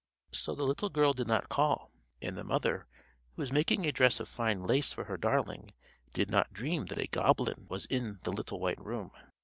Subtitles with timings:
[0.31, 1.91] So the little girl did not call;
[2.23, 2.87] and the mother,
[3.35, 5.73] who was making a dress of fine lace for her darling,
[6.11, 9.11] did not dream that a goblin was in the little white room.